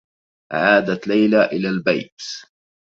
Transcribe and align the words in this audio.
عادت 0.51 1.07
ليلى 1.07 1.45
إلى 1.45 1.69
البيت. 1.69 2.21